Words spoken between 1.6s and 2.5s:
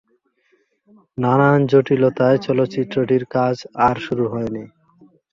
জটিলতায়